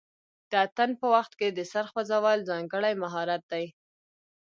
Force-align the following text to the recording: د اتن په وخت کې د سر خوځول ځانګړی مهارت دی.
د 0.49 0.53
اتن 0.65 0.89
په 0.99 1.05
وخت 1.13 1.31
کې 1.39 1.47
د 1.51 1.59
سر 1.71 1.85
خوځول 1.91 2.39
ځانګړی 2.49 2.93
مهارت 3.03 3.41
دی. 3.51 3.65